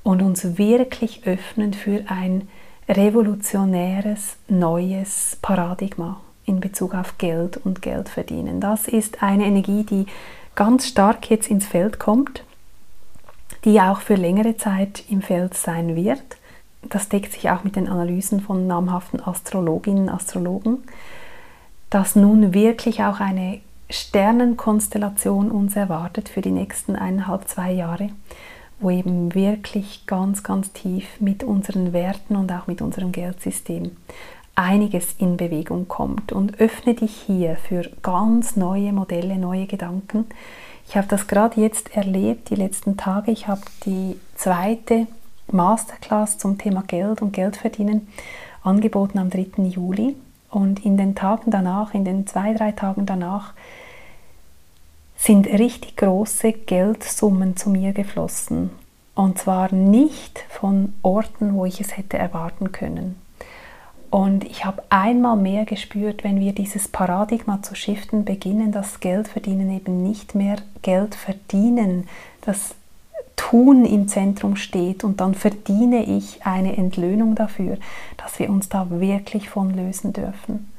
und 0.04 0.22
uns 0.22 0.58
wirklich 0.58 1.26
öffnen 1.26 1.74
für 1.74 2.04
ein 2.08 2.48
revolutionäres 2.89 4.38
neues 4.48 5.38
Paradigma 5.41 6.22
in 6.46 6.60
Bezug 6.60 6.96
auf 6.96 7.17
Geld 7.17 7.58
und 7.58 7.82
Geld 7.82 8.10
verdienen. 8.10 8.62
Das 8.62 8.88
ist 8.88 9.22
eine 9.22 9.46
Energie, 9.46 9.84
die 9.84 10.06
ganz 10.56 10.88
stark 10.88 11.29
jetzt 11.29 11.50
ins 11.50 11.67
Feld 11.67 12.00
kommt, 12.00 12.44
die 13.65 13.82
auch 13.82 14.00
für 14.00 14.15
längere 14.15 14.56
Zeit 14.58 15.03
im 15.10 15.22
Feld 15.22 15.53
sein 15.53 15.96
wird. 15.96 16.24
Das 16.84 17.10
deckt 17.10 17.34
sich 17.34 17.50
auch 17.50 17.63
mit 17.63 17.75
den 17.75 17.89
Analysen 17.89 18.39
von 18.39 18.65
namhaften 18.65 19.22
Astrologinnen 19.22 20.03
und 20.03 20.10
Astrologen, 20.10 20.84
dass 21.89 22.15
nun 22.15 22.53
wirklich 22.53 23.03
auch 23.03 23.20
eine 23.20 23.60
Sternenkonstellation 23.89 25.51
uns 25.51 25.75
erwartet 25.75 26.29
für 26.29 26.41
die 26.41 26.51
nächsten 26.51 26.96
eineinhalb, 26.96 27.48
zwei 27.48 27.72
Jahre, 27.72 28.10
wo 28.80 28.92
eben 28.92 29.34
wirklich 29.34 30.06
ganz, 30.06 30.44
ganz 30.44 30.72
tief 30.72 31.20
mit 31.20 31.44
unseren 31.44 31.94
Werten 31.94 32.36
und 32.36 32.52
auch 32.52 32.68
mit 32.68 32.82
unserem 32.82 33.12
Geldsystem 33.12 33.92
einiges 34.56 35.16
in 35.18 35.38
Bewegung 35.38 35.88
kommt. 35.88 36.32
Und 36.32 36.60
öffne 36.60 36.94
dich 36.94 37.16
hier 37.26 37.56
für 37.56 37.90
ganz 38.02 38.56
neue 38.56 38.92
Modelle, 38.92 39.38
neue 39.38 39.68
Gedanken. 39.68 40.26
Ich 40.88 40.96
habe 40.96 41.08
das 41.08 41.28
gerade 41.28 41.60
jetzt 41.62 41.96
erlebt, 41.96 42.50
die 42.50 42.56
letzten 42.56 42.98
Tage. 42.98 43.32
Ich 43.32 43.48
habe 43.48 43.62
die 43.86 44.18
zweite 44.36 45.08
Masterclass 45.52 46.38
zum 46.38 46.58
Thema 46.58 46.84
Geld 46.86 47.22
und 47.22 47.34
Geldverdienen 47.34 48.08
angeboten 48.64 49.20
am 49.20 49.30
3. 49.30 49.64
Juli. 49.64 50.16
Und 50.50 50.86
in 50.86 50.98
den 50.98 51.14
Tagen 51.14 51.52
danach, 51.52 51.94
in 51.94 52.06
den 52.06 52.26
zwei, 52.26 52.54
drei 52.54 52.72
Tagen 52.72 53.06
danach, 53.06 53.54
sind 55.18 55.48
richtig 55.48 55.98
große 55.98 56.54
Geldsummen 56.54 57.58
zu 57.58 57.70
mir 57.70 57.92
geflossen. 57.92 58.70
Und 59.16 59.40
zwar 59.40 59.74
nicht 59.74 60.40
von 60.48 60.94
Orten, 61.02 61.56
wo 61.56 61.66
ich 61.66 61.82
es 61.82 61.98
hätte 61.98 62.18
erwarten 62.18 62.72
können. 62.72 63.16
Und 64.10 64.46
ich 64.46 64.64
habe 64.64 64.84
einmal 64.90 65.36
mehr 65.36 65.66
gespürt, 65.66 66.24
wenn 66.24 66.40
wir 66.40 66.54
dieses 66.54 66.88
Paradigma 66.88 67.62
zu 67.62 67.76
shiften 67.76 68.24
beginnen, 68.24 68.72
dass 68.72 69.00
Geld 69.00 69.28
verdienen 69.28 69.70
eben 69.70 70.04
nicht 70.04 70.34
mehr 70.34 70.58
Geld 70.82 71.16
verdienen, 71.16 72.08
das 72.42 72.76
Tun 73.36 73.86
im 73.86 74.08
Zentrum 74.08 74.56
steht 74.56 75.04
und 75.04 75.20
dann 75.20 75.34
verdiene 75.34 76.04
ich 76.06 76.46
eine 76.46 76.78
Entlöhnung 76.78 77.36
dafür, 77.36 77.78
dass 78.18 78.40
wir 78.40 78.50
uns 78.50 78.70
da 78.70 78.88
wirklich 78.90 79.50
von 79.50 79.76
lösen 79.76 80.14
dürfen. 80.14 80.72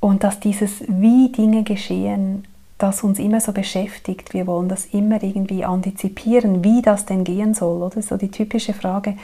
Und 0.00 0.24
dass 0.24 0.40
dieses, 0.40 0.84
wie 0.88 1.30
Dinge 1.30 1.62
geschehen, 1.62 2.46
das 2.78 3.02
uns 3.02 3.18
immer 3.18 3.40
so 3.40 3.52
beschäftigt. 3.52 4.34
Wir 4.34 4.46
wollen 4.46 4.68
das 4.68 4.86
immer 4.86 5.22
irgendwie 5.22 5.64
antizipieren, 5.64 6.64
wie 6.64 6.82
das 6.82 7.06
denn 7.06 7.24
gehen 7.24 7.54
soll. 7.54 7.82
Oder 7.82 8.02
so 8.02 8.16
die 8.16 8.30
typische 8.30 8.74
Frage, 8.74 9.16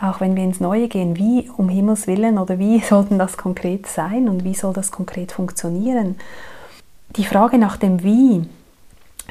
auch 0.00 0.20
wenn 0.20 0.34
wir 0.34 0.44
ins 0.44 0.60
Neue 0.60 0.88
gehen, 0.88 1.16
wie 1.16 1.50
um 1.56 1.68
Himmels 1.68 2.06
willen 2.06 2.38
oder 2.38 2.58
wie 2.58 2.80
sollten 2.80 3.18
das 3.18 3.36
konkret 3.36 3.86
sein 3.86 4.28
und 4.28 4.44
wie 4.44 4.54
soll 4.54 4.72
das 4.72 4.90
konkret 4.90 5.32
funktionieren? 5.32 6.16
Die 7.16 7.24
Frage 7.24 7.58
nach 7.58 7.76
dem 7.76 8.02
Wie 8.02 8.44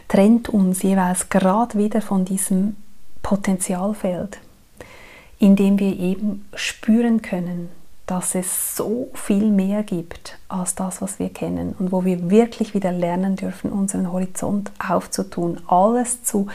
trennt 0.07 0.49
uns 0.49 0.83
jeweils 0.83 1.29
gerade 1.29 1.77
wieder 1.77 2.01
von 2.01 2.25
diesem 2.25 2.75
Potenzialfeld, 3.21 4.37
in 5.39 5.55
dem 5.55 5.79
wir 5.79 5.97
eben 5.97 6.45
spüren 6.53 7.21
können, 7.21 7.69
dass 8.05 8.35
es 8.35 8.75
so 8.75 9.09
viel 9.13 9.51
mehr 9.51 9.83
gibt 9.83 10.28
als 10.49 10.75
das, 10.75 11.01
was 11.01 11.19
wir 11.19 11.29
kennen 11.29 11.75
und 11.77 11.91
wo 11.91 12.03
wir 12.03 12.29
wirklich 12.29 12.73
wieder 12.73 12.91
lernen 12.91 13.35
dürfen, 13.35 13.71
unseren 13.71 14.11
Horizont 14.11 14.71
aufzutun, 14.79 15.61
alles 15.67 16.23
zu 16.23 16.47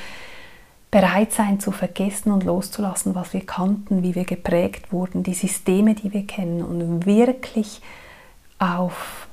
bereit 0.90 1.32
sein 1.32 1.58
zu 1.58 1.72
vergessen 1.72 2.30
und 2.30 2.44
loszulassen, 2.44 3.16
was 3.16 3.32
wir 3.32 3.44
kannten, 3.44 4.02
wie 4.02 4.14
wir 4.14 4.24
geprägt 4.24 4.92
wurden, 4.92 5.24
die 5.24 5.34
Systeme, 5.34 5.94
die 5.94 6.12
wir 6.12 6.24
kennen 6.24 6.62
und 6.62 7.06
wirklich 7.06 7.80
auf 8.60 9.26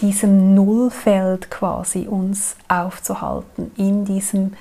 diesem 0.00 0.54
Nullfeld 0.54 1.50
quasi 1.50 2.06
uns 2.06 2.56
aufzuhalten, 2.68 3.72
in 3.76 4.04
diesem 4.04 4.52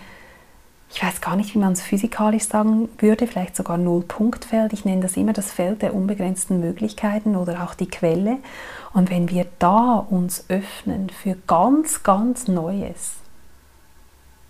ich 0.95 1.01
weiß 1.03 1.21
gar 1.21 1.35
nicht, 1.35 1.55
wie 1.55 1.59
man 1.59 1.73
es 1.73 1.81
physikalisch 1.81 2.43
sagen 2.43 2.87
würde, 2.99 3.25
vielleicht 3.25 3.55
sogar 3.55 3.79
Nullpunktfeld. 3.79 4.73
Ich 4.73 4.85
nenne 4.85 5.01
das 5.01 5.17
immer 5.17 5.33
das 5.33 5.51
Feld 5.51 5.81
der 5.81 5.95
unbegrenzten 5.95 6.59
Möglichkeiten 6.59 7.35
oder 7.35 7.63
auch 7.63 7.73
die 7.73 7.89
Quelle. 7.89 8.37
Und 8.93 9.09
wenn 9.09 9.29
wir 9.29 9.47
da 9.59 9.95
uns 9.95 10.45
öffnen 10.49 11.09
für 11.09 11.35
ganz, 11.47 12.03
ganz 12.03 12.47
Neues, 12.47 13.15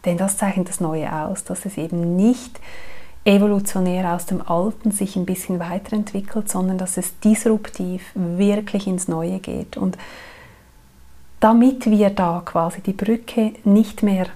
denn 0.05 0.17
das 0.17 0.38
zeichnet 0.38 0.67
das 0.67 0.81
Neue 0.81 1.12
aus, 1.13 1.45
dass 1.45 1.65
es 1.65 1.77
eben 1.77 2.15
nicht 2.17 2.59
evolutionär 3.25 4.13
aus 4.13 4.25
dem 4.25 4.45
Alten 4.45 4.91
sich 4.91 5.15
ein 5.15 5.25
bisschen 5.25 5.59
weiterentwickelt, 5.59 6.50
sondern 6.51 6.77
dass 6.77 6.97
es 6.97 7.19
disruptiv 7.21 8.03
wirklich 8.15 8.85
ins 8.85 9.07
Neue 9.07 9.39
geht. 9.39 9.77
Und 9.77 9.97
damit 11.39 11.89
wir 11.89 12.09
da 12.09 12.41
quasi 12.43 12.81
die 12.81 12.93
Brücke 12.93 13.53
nicht 13.63 14.03
mehr 14.03 14.27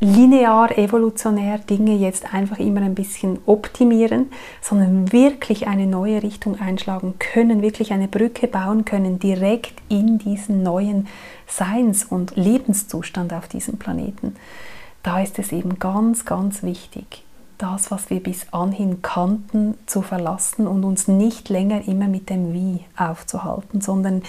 linear, 0.00 0.76
evolutionär 0.76 1.58
Dinge 1.58 1.94
jetzt 1.94 2.34
einfach 2.34 2.58
immer 2.58 2.82
ein 2.82 2.94
bisschen 2.94 3.38
optimieren, 3.46 4.30
sondern 4.60 5.12
wirklich 5.12 5.68
eine 5.68 5.86
neue 5.86 6.22
Richtung 6.22 6.60
einschlagen 6.60 7.14
können, 7.18 7.62
wirklich 7.62 7.92
eine 7.92 8.08
Brücke 8.08 8.46
bauen 8.46 8.84
können, 8.84 9.18
direkt 9.18 9.74
in 9.88 10.18
diesen 10.18 10.62
neuen 10.62 11.08
Seins- 11.46 12.04
und 12.04 12.36
Lebenszustand 12.36 13.32
auf 13.32 13.48
diesem 13.48 13.78
Planeten. 13.78 14.36
Da 15.02 15.20
ist 15.20 15.38
es 15.38 15.52
eben 15.52 15.78
ganz, 15.78 16.24
ganz 16.24 16.62
wichtig, 16.62 17.22
das, 17.58 17.90
was 17.90 18.10
wir 18.10 18.22
bis 18.22 18.52
anhin 18.52 19.00
kannten, 19.00 19.78
zu 19.86 20.02
verlassen 20.02 20.66
und 20.66 20.84
uns 20.84 21.08
nicht 21.08 21.48
länger 21.48 21.88
immer 21.88 22.08
mit 22.08 22.28
dem 22.28 22.52
Wie 22.52 22.80
aufzuhalten, 22.96 23.80
sondern 23.80 24.22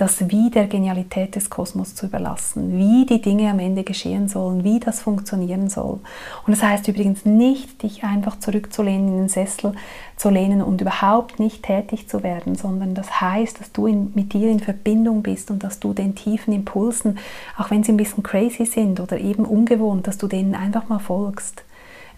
das 0.00 0.30
Wie 0.30 0.48
der 0.48 0.66
Genialität 0.66 1.36
des 1.36 1.50
Kosmos 1.50 1.94
zu 1.94 2.06
überlassen, 2.06 2.78
wie 2.78 3.04
die 3.04 3.20
Dinge 3.20 3.50
am 3.50 3.58
Ende 3.58 3.84
geschehen 3.84 4.28
sollen, 4.28 4.64
wie 4.64 4.80
das 4.80 5.02
funktionieren 5.02 5.68
soll. 5.68 6.00
Und 6.46 6.56
das 6.56 6.62
heißt 6.62 6.88
übrigens 6.88 7.26
nicht, 7.26 7.82
dich 7.82 8.02
einfach 8.02 8.38
zurückzulehnen, 8.38 9.08
in 9.08 9.16
den 9.18 9.28
Sessel 9.28 9.74
zu 10.16 10.30
lehnen 10.30 10.62
und 10.62 10.80
überhaupt 10.80 11.38
nicht 11.38 11.64
tätig 11.64 12.08
zu 12.08 12.22
werden, 12.22 12.54
sondern 12.54 12.94
das 12.94 13.20
heißt, 13.20 13.60
dass 13.60 13.72
du 13.72 13.86
in, 13.86 14.12
mit 14.14 14.32
dir 14.32 14.50
in 14.50 14.60
Verbindung 14.60 15.22
bist 15.22 15.50
und 15.50 15.62
dass 15.62 15.80
du 15.80 15.92
den 15.92 16.14
tiefen 16.14 16.54
Impulsen, 16.54 17.18
auch 17.58 17.70
wenn 17.70 17.84
sie 17.84 17.92
ein 17.92 17.98
bisschen 17.98 18.22
crazy 18.22 18.64
sind 18.64 19.00
oder 19.00 19.18
eben 19.18 19.44
ungewohnt, 19.44 20.06
dass 20.06 20.16
du 20.16 20.28
denen 20.28 20.54
einfach 20.54 20.88
mal 20.88 20.98
folgst. 20.98 21.62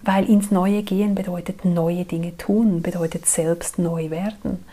Weil 0.02 0.28
ins 0.28 0.52
Neue 0.52 0.84
gehen 0.84 1.16
bedeutet 1.16 1.64
neue 1.64 2.04
Dinge 2.04 2.36
tun, 2.36 2.80
bedeutet 2.80 3.26
selbst 3.26 3.80
neu 3.80 4.10
werden. 4.10 4.64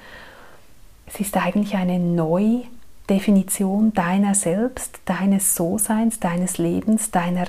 Es 1.07 1.19
ist 1.19 1.35
eigentlich 1.37 1.75
eine 1.75 1.97
neu 1.97 2.61
Definition 3.09 3.93
deiner 3.93 4.35
selbst, 4.35 4.99
deines 5.05 5.55
So-Seins, 5.55 6.19
deines 6.19 6.57
Lebens, 6.57 7.11
deiner 7.11 7.47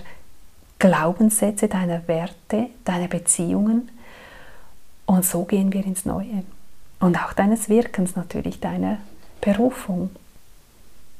Glaubenssätze, 0.79 1.69
deiner 1.69 2.09
Werte, 2.09 2.69
deiner 2.85 3.09
Beziehungen. 3.09 3.91
Und 5.07 5.25
so 5.25 5.45
gehen 5.45 5.73
wir 5.73 5.85
ins 5.85 6.05
Neue. 6.07 6.45
Und 6.99 7.23
auch 7.23 7.33
deines 7.33 7.69
Wirkens 7.69 8.17
natürlich, 8.17 8.61
deiner 8.61 8.99
Berufung. 9.41 10.11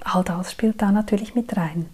All 0.03 0.25
das 0.25 0.53
spielt 0.53 0.81
da 0.81 0.93
natürlich 0.93 1.35
mit 1.35 1.57
rein. 1.57 1.87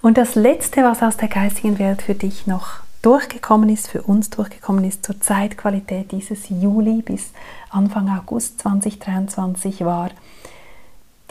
Und 0.00 0.16
das 0.16 0.34
Letzte, 0.34 0.82
was 0.84 1.02
aus 1.02 1.16
der 1.16 1.28
geistigen 1.28 1.78
Welt 1.78 2.02
für 2.02 2.14
dich 2.14 2.46
noch 2.46 2.80
durchgekommen 3.02 3.68
ist, 3.68 3.88
für 3.88 4.02
uns 4.02 4.30
durchgekommen 4.30 4.84
ist 4.84 5.04
zur 5.04 5.20
Zeitqualität 5.20 6.12
dieses 6.12 6.48
Juli 6.48 7.02
bis 7.02 7.32
Anfang 7.70 8.08
August 8.08 8.60
2023 8.60 9.84
war, 9.84 10.10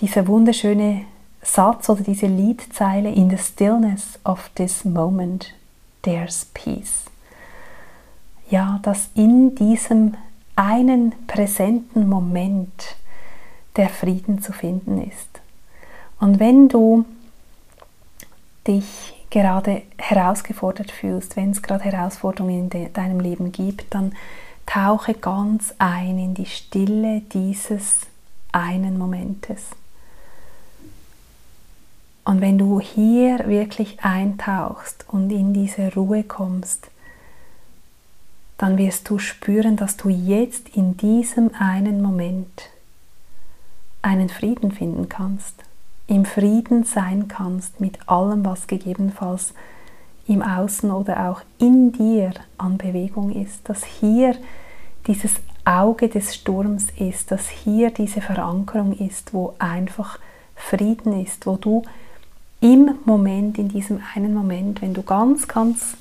dieser 0.01 0.27
wunderschöne 0.27 1.06
Satz 1.41 1.89
oder 1.89 2.03
diese 2.03 2.27
Liedzeile 2.27 3.10
In 3.10 3.29
the 3.29 3.38
stillness 3.38 4.20
of 4.24 4.50
this 4.56 4.86
moment 4.86 5.53
there's 6.03 6.46
peace. 6.53 7.06
Ja, 8.50 8.79
dass 8.82 9.10
in 9.15 9.56
diesem 9.56 10.15
einen 10.56 11.13
präsenten 11.27 12.10
Moment 12.10 12.96
der 13.75 13.89
Frieden 13.89 14.41
zu 14.41 14.51
finden 14.51 15.01
ist. 15.01 15.39
Und 16.20 16.39
wenn 16.39 16.68
du 16.68 17.06
dich 18.68 19.15
gerade 19.29 19.84
herausgefordert 19.98 20.91
fühlst, 20.91 21.36
wenn 21.38 21.51
es 21.51 21.62
gerade 21.62 21.86
Herausforderungen 21.86 22.70
in 22.72 22.94
deinem 22.94 23.20
Leben 23.20 23.51
gibt, 23.51 23.94
dann 23.94 24.13
tauche 24.65 25.13
ganz 25.13 25.74
ein 25.77 26.20
in 26.20 26.34
die 26.34 26.46
Stille 26.46 27.22
dieses 27.32 28.01
einen 28.51 28.98
Momentes. 28.98 29.70
Und 32.29 32.41
wenn 32.41 32.59
du 32.59 32.79
hier 32.79 33.48
wirklich 33.48 34.03
eintauchst 34.03 35.03
und 35.07 35.31
in 35.31 35.51
diese 35.51 35.91
Ruhe 35.95 36.24
kommst, 36.24 36.91
dann 38.59 38.77
wirst 38.77 39.09
du 39.09 39.17
spüren, 39.17 39.77
dass 39.77 39.98
du 39.98 40.09
jetzt 40.09 40.69
in 40.75 40.95
diesem 40.95 41.50
einen 41.57 42.03
Moment 42.03 42.69
einen 44.03 44.29
Frieden 44.29 44.71
finden 44.71 45.09
kannst, 45.09 45.55
im 46.05 46.24
Frieden 46.24 46.83
sein 46.83 47.27
kannst 47.27 47.81
mit 47.81 48.07
allem, 48.07 48.45
was 48.45 48.67
gegebenenfalls 48.67 49.55
im 50.27 50.43
Außen 50.43 50.91
oder 50.91 51.31
auch 51.31 51.41
in 51.57 51.93
dir 51.93 52.29
an 52.59 52.77
Bewegung 52.77 53.31
ist, 53.31 53.67
dass 53.67 53.83
hier 53.83 54.36
dieses 55.07 55.38
Auge 55.65 56.09
des 56.09 56.36
Sturms 56.36 56.89
ist, 57.00 57.31
dass 57.31 57.50
hier 57.50 57.89
diese 57.89 58.21
Verankerung 58.21 58.93
ist, 58.93 59.33
wo 59.33 59.55
einfach 59.57 60.19
Frieden 60.55 61.25
ist, 61.25 61.48
wo 61.48 61.55
du 61.55 61.81
im 62.61 62.95
Moment, 63.05 63.57
in 63.57 63.69
diesem 63.69 64.01
einen 64.15 64.33
Moment, 64.33 64.81
wenn 64.81 64.93
du 64.93 65.03
ganz, 65.03 65.47
ganz 65.47 65.95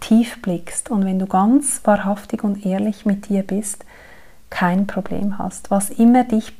tief 0.00 0.40
blickst 0.42 0.90
und 0.90 1.04
wenn 1.04 1.18
du 1.18 1.26
ganz 1.26 1.80
wahrhaftig 1.84 2.44
und 2.44 2.64
ehrlich 2.64 3.06
mit 3.06 3.28
dir 3.28 3.42
bist, 3.42 3.84
kein 4.50 4.86
Problem 4.86 5.38
hast. 5.38 5.70
Was 5.70 5.90
immer 5.90 6.24
dich 6.24 6.52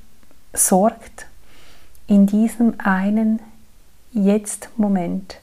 sorgt, 0.52 1.26
in 2.06 2.26
diesem 2.26 2.74
einen 2.78 3.40
Jetzt-Moment 4.12 5.38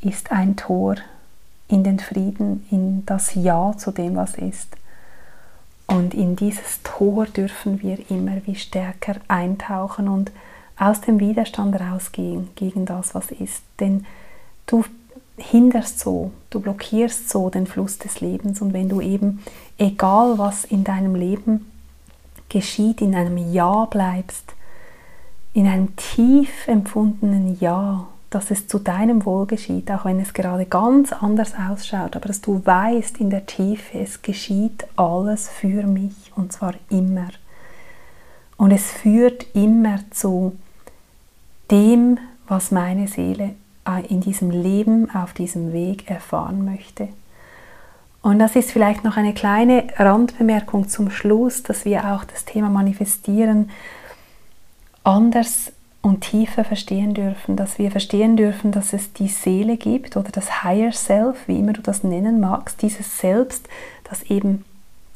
ist 0.00 0.30
ein 0.30 0.56
Tor 0.56 0.96
in 1.68 1.84
den 1.84 1.98
Frieden, 1.98 2.66
in 2.70 3.04
das 3.06 3.34
Ja 3.34 3.74
zu 3.76 3.90
dem, 3.90 4.16
was 4.16 4.34
ist. 4.36 4.76
Und 5.86 6.14
in 6.14 6.36
dieses 6.36 6.82
Tor 6.82 7.26
dürfen 7.26 7.82
wir 7.82 8.10
immer 8.10 8.46
wie 8.46 8.54
stärker 8.54 9.16
eintauchen 9.26 10.08
und 10.08 10.30
aus 10.78 11.00
dem 11.00 11.20
Widerstand 11.20 11.78
rausgehen 11.80 12.48
gegen 12.54 12.86
das, 12.86 13.14
was 13.14 13.30
ist. 13.30 13.62
Denn 13.80 14.06
du 14.66 14.84
hinderst 15.36 16.00
so, 16.00 16.32
du 16.50 16.60
blockierst 16.60 17.28
so 17.28 17.50
den 17.50 17.66
Fluss 17.66 17.98
des 17.98 18.20
Lebens. 18.20 18.60
Und 18.60 18.72
wenn 18.72 18.88
du 18.88 19.00
eben, 19.00 19.42
egal 19.78 20.38
was 20.38 20.64
in 20.64 20.84
deinem 20.84 21.14
Leben 21.14 21.70
geschieht, 22.48 23.00
in 23.00 23.14
einem 23.14 23.52
Ja 23.52 23.84
bleibst, 23.86 24.54
in 25.52 25.66
einem 25.66 25.96
tief 25.96 26.68
empfundenen 26.68 27.58
Ja, 27.60 28.06
dass 28.30 28.50
es 28.50 28.68
zu 28.68 28.78
deinem 28.78 29.24
Wohl 29.24 29.46
geschieht, 29.46 29.90
auch 29.90 30.04
wenn 30.04 30.20
es 30.20 30.34
gerade 30.34 30.66
ganz 30.66 31.12
anders 31.12 31.54
ausschaut, 31.54 32.14
aber 32.14 32.28
dass 32.28 32.42
du 32.42 32.64
weißt 32.64 33.18
in 33.18 33.30
der 33.30 33.46
Tiefe, 33.46 33.98
es 33.98 34.20
geschieht 34.20 34.86
alles 34.96 35.48
für 35.48 35.84
mich 35.84 36.32
und 36.36 36.52
zwar 36.52 36.74
immer. 36.90 37.28
Und 38.58 38.70
es 38.70 38.90
führt 38.90 39.46
immer 39.54 40.00
zu 40.10 40.56
dem, 41.70 42.18
was 42.46 42.70
meine 42.70 43.08
Seele 43.08 43.54
äh, 43.86 44.06
in 44.06 44.20
diesem 44.20 44.50
Leben, 44.50 45.14
auf 45.14 45.32
diesem 45.32 45.72
Weg 45.72 46.10
erfahren 46.10 46.64
möchte. 46.64 47.08
Und 48.22 48.38
das 48.38 48.56
ist 48.56 48.70
vielleicht 48.70 49.04
noch 49.04 49.16
eine 49.16 49.32
kleine 49.32 49.84
Randbemerkung 49.96 50.88
zum 50.88 51.10
Schluss, 51.10 51.62
dass 51.62 51.84
wir 51.84 52.12
auch 52.12 52.24
das 52.24 52.44
Thema 52.44 52.68
Manifestieren 52.68 53.70
anders 55.04 55.72
und 56.02 56.22
tiefer 56.22 56.64
verstehen 56.64 57.14
dürfen, 57.14 57.56
dass 57.56 57.78
wir 57.78 57.90
verstehen 57.90 58.36
dürfen, 58.36 58.72
dass 58.72 58.92
es 58.92 59.12
die 59.12 59.28
Seele 59.28 59.76
gibt 59.76 60.16
oder 60.16 60.30
das 60.30 60.62
Higher 60.62 60.92
Self, 60.92 61.46
wie 61.46 61.58
immer 61.58 61.72
du 61.72 61.82
das 61.82 62.02
nennen 62.02 62.40
magst, 62.40 62.82
dieses 62.82 63.18
Selbst, 63.18 63.68
das 64.04 64.22
eben 64.24 64.64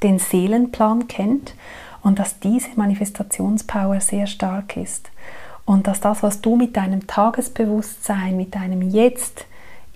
den 0.02 0.18
Seelenplan 0.18 1.08
kennt 1.08 1.54
und 2.02 2.18
dass 2.18 2.40
diese 2.40 2.70
Manifestationspower 2.76 4.00
sehr 4.00 4.26
stark 4.26 4.76
ist 4.76 5.10
und 5.64 5.86
dass 5.86 6.00
das, 6.00 6.22
was 6.22 6.40
du 6.40 6.56
mit 6.56 6.76
deinem 6.76 7.06
Tagesbewusstsein, 7.06 8.36
mit 8.36 8.54
deinem 8.54 8.82
Jetzt 8.82 9.46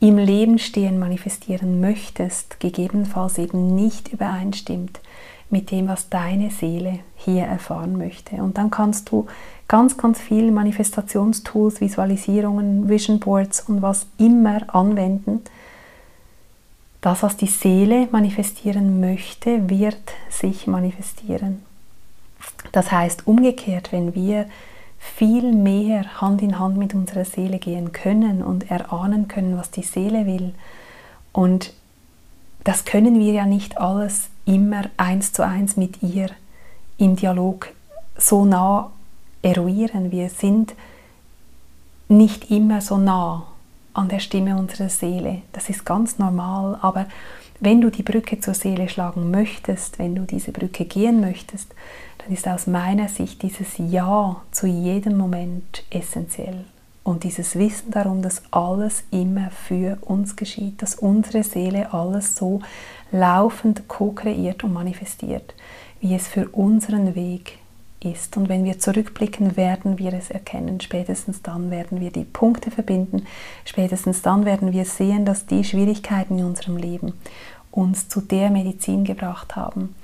im 0.01 0.19
Leben 0.19 0.59
stehen 0.59 0.99
manifestieren 0.99 1.81
möchtest, 1.81 2.61
gegebenenfalls 2.61 3.39
eben 3.39 3.75
nicht 3.75 4.13
übereinstimmt 4.13 5.01
mit 5.49 5.71
dem, 5.71 5.89
was 5.89 6.09
deine 6.09 6.51
Seele 6.51 7.01
hier 7.15 7.45
erfahren 7.45 7.97
möchte. 7.97 8.37
Und 8.37 8.59
dann 8.59 8.71
kannst 8.71 9.11
du 9.11 9.27
ganz, 9.69 9.97
ganz 9.97 10.21
viel 10.21 10.51
Manifestationstools, 10.51 11.81
Visualisierungen, 11.81 12.89
Vision 12.89 13.21
Boards 13.21 13.61
und 13.61 13.81
was 13.81 14.07
immer 14.19 14.75
anwenden. 14.75 15.43
Das, 17.01 17.23
was 17.23 17.37
die 17.37 17.47
Seele 17.47 18.09
manifestieren 18.11 19.01
möchte, 19.01 19.71
wird 19.71 20.13
sich 20.29 20.67
manifestieren. 20.67 21.63
Das 22.73 22.91
heißt 22.91 23.27
umgekehrt, 23.27 23.93
wenn 23.93 24.15
wir 24.15 24.47
viel 25.15 25.53
mehr 25.53 26.21
Hand 26.21 26.43
in 26.43 26.59
Hand 26.59 26.77
mit 26.77 26.95
unserer 26.95 27.25
Seele 27.25 27.59
gehen 27.59 27.93
können 27.93 28.43
und 28.43 28.71
erahnen 28.71 29.29
können, 29.29 29.57
was 29.57 29.71
die 29.71 29.83
Seele 29.83 30.27
will. 30.27 30.55
Und 31.33 31.73
das 32.65 32.85
können 32.85 33.19
wir 33.19 33.33
ja 33.33 33.47
nicht 33.47 33.79
alles 33.79 34.29
immer 34.45 34.83
eins 34.97 35.33
zu 35.33 35.45
eins 35.45 35.77
mit 35.77 36.03
ihr 36.03 36.31
im 36.99 37.17
Dialog 37.17 37.69
so 38.17 38.45
nah 38.45 38.91
eruieren. 39.43 40.11
Wir 40.11 40.29
sind 40.29 40.75
nicht 42.09 42.51
immer 42.51 42.81
so 42.81 42.97
nah 42.99 43.47
an 43.95 44.09
der 44.09 44.21
Stimme 44.21 44.57
unserer 44.57 44.89
Seele. 44.89 45.43
Das 45.53 45.69
ist 45.69 45.85
ganz 45.85 46.19
normal, 46.19 46.79
aber 46.83 47.07
wenn 47.61 47.81
du 47.81 47.91
die 47.91 48.03
Brücke 48.03 48.41
zur 48.41 48.55
Seele 48.55 48.89
schlagen 48.89 49.31
möchtest, 49.31 49.99
wenn 49.99 50.15
du 50.15 50.23
diese 50.23 50.53
Brücke 50.53 50.85
gehen 50.85 51.21
möchtest, 51.21 51.75
ist 52.31 52.49
aus 52.49 52.67
meiner 52.67 53.09
Sicht 53.09 53.43
dieses 53.43 53.79
Ja 53.79 54.43
zu 54.51 54.67
jedem 54.67 55.17
Moment 55.17 55.85
essentiell. 55.91 56.65
Und 57.03 57.23
dieses 57.23 57.57
Wissen 57.57 57.93
darum, 57.93 58.21
dass 58.21 58.43
alles 58.51 59.05
immer 59.13 59.51
für 59.51 59.99
uns 60.01 60.35
geschieht, 60.35 60.83
dass 60.83 60.97
unsere 60.97 61.45
Seele 61.45 61.93
alles 61.93 62.35
so 62.35 62.61
laufend 63.13 63.87
co-kreiert 63.87 64.65
und 64.65 64.73
manifestiert, 64.73 65.55
wie 66.01 66.15
es 66.17 66.27
für 66.27 66.49
unseren 66.49 67.15
Weg 67.15 67.59
ist. 68.01 68.37
Und 68.37 68.49
wenn 68.49 68.65
wir 68.65 68.79
zurückblicken, 68.79 69.57
werden 69.57 69.99
wir 69.99 70.13
es 70.15 70.31
erkennen. 70.31 70.81
Spätestens 70.81 71.43
dann 71.43 71.71
werden 71.71 72.01
wir 72.01 72.11
die 72.11 72.25
Punkte 72.25 72.71
verbinden. 72.71 73.27
Spätestens 73.65 74.23
dann 74.23 74.45
werden 74.45 74.73
wir 74.73 74.85
sehen, 74.85 75.25
dass 75.25 75.47
die 75.47 75.65
Schwierigkeiten 75.65 76.39
in 76.39 76.45
unserem 76.45 76.77
Leben 76.77 77.15
uns 77.71 78.09
zu 78.09 78.21
der 78.21 78.51
Medizin 78.51 79.05
gebracht 79.05 79.55
haben, 79.55 79.95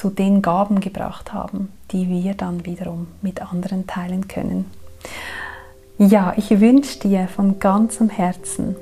zu 0.00 0.08
den 0.08 0.40
Gaben 0.40 0.80
gebracht 0.80 1.34
haben, 1.34 1.68
die 1.90 2.08
wir 2.08 2.32
dann 2.32 2.64
wiederum 2.64 3.08
mit 3.20 3.42
anderen 3.42 3.86
teilen 3.86 4.28
können. 4.28 4.64
Ja, 5.98 6.32
ich 6.38 6.58
wünsche 6.58 7.00
dir 7.00 7.28
von 7.28 7.58
ganzem 7.58 8.08
Herzen 8.08 8.76